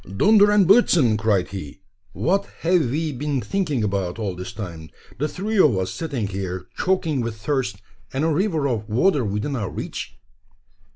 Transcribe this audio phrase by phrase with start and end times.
[0.17, 4.89] "Dunder und blitzen!" cried he; "what have we been thinking about all this time?
[5.19, 9.55] The three of us sitting here choking with thirst, and a river of water within
[9.55, 10.17] our reach!"